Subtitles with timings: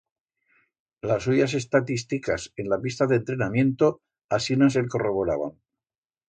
[1.09, 3.91] Las suyas estatisticas en la pista d'entrenamiento
[4.39, 5.55] asinas el corroboraban.